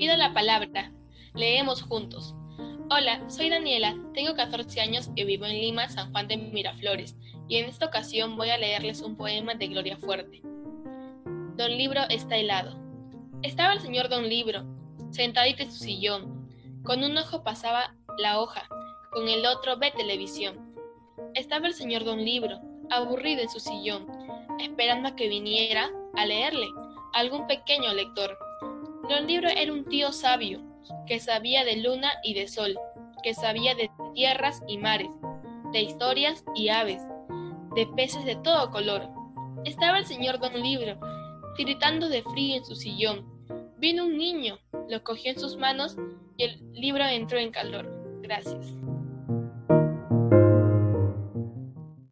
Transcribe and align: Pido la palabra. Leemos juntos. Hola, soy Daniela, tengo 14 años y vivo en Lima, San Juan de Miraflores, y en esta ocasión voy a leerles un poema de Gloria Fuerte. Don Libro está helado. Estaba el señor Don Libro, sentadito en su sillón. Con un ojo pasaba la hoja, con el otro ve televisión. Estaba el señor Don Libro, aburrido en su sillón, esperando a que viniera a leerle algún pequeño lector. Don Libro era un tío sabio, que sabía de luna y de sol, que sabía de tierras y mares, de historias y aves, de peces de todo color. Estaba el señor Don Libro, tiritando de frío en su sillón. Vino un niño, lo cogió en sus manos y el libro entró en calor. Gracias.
Pido 0.00 0.16
la 0.16 0.32
palabra. 0.32 0.90
Leemos 1.34 1.82
juntos. 1.82 2.34
Hola, 2.88 3.20
soy 3.28 3.50
Daniela, 3.50 3.94
tengo 4.14 4.34
14 4.34 4.80
años 4.80 5.10
y 5.14 5.24
vivo 5.24 5.44
en 5.44 5.52
Lima, 5.52 5.90
San 5.90 6.10
Juan 6.10 6.26
de 6.26 6.38
Miraflores, 6.38 7.18
y 7.48 7.58
en 7.58 7.66
esta 7.66 7.84
ocasión 7.84 8.34
voy 8.38 8.48
a 8.48 8.56
leerles 8.56 9.02
un 9.02 9.14
poema 9.14 9.52
de 9.56 9.66
Gloria 9.66 9.98
Fuerte. 9.98 10.40
Don 11.54 11.76
Libro 11.76 12.00
está 12.08 12.38
helado. 12.38 12.80
Estaba 13.42 13.74
el 13.74 13.80
señor 13.80 14.08
Don 14.08 14.26
Libro, 14.26 14.64
sentadito 15.10 15.64
en 15.64 15.70
su 15.70 15.84
sillón. 15.84 16.48
Con 16.82 17.04
un 17.04 17.18
ojo 17.18 17.44
pasaba 17.44 17.94
la 18.16 18.40
hoja, 18.40 18.66
con 19.12 19.28
el 19.28 19.44
otro 19.44 19.76
ve 19.76 19.92
televisión. 19.94 20.74
Estaba 21.34 21.66
el 21.66 21.74
señor 21.74 22.04
Don 22.04 22.24
Libro, 22.24 22.58
aburrido 22.88 23.42
en 23.42 23.50
su 23.50 23.60
sillón, 23.60 24.06
esperando 24.60 25.10
a 25.10 25.14
que 25.14 25.28
viniera 25.28 25.90
a 26.16 26.24
leerle 26.24 26.68
algún 27.12 27.46
pequeño 27.46 27.92
lector. 27.92 28.38
Don 29.10 29.26
Libro 29.26 29.48
era 29.48 29.72
un 29.72 29.84
tío 29.86 30.12
sabio, 30.12 30.60
que 31.08 31.18
sabía 31.18 31.64
de 31.64 31.78
luna 31.78 32.12
y 32.22 32.32
de 32.32 32.46
sol, 32.46 32.78
que 33.24 33.34
sabía 33.34 33.74
de 33.74 33.90
tierras 34.14 34.62
y 34.68 34.78
mares, 34.78 35.10
de 35.72 35.80
historias 35.80 36.44
y 36.54 36.68
aves, 36.68 37.02
de 37.74 37.88
peces 37.88 38.24
de 38.24 38.36
todo 38.36 38.70
color. 38.70 39.08
Estaba 39.64 39.98
el 39.98 40.06
señor 40.06 40.38
Don 40.38 40.52
Libro, 40.62 40.96
tiritando 41.56 42.08
de 42.08 42.22
frío 42.22 42.58
en 42.58 42.64
su 42.64 42.76
sillón. 42.76 43.26
Vino 43.78 44.04
un 44.04 44.16
niño, 44.16 44.60
lo 44.88 45.02
cogió 45.02 45.32
en 45.32 45.40
sus 45.40 45.56
manos 45.56 45.96
y 46.36 46.44
el 46.44 46.72
libro 46.72 47.04
entró 47.04 47.40
en 47.40 47.50
calor. 47.50 47.90
Gracias. 48.22 48.76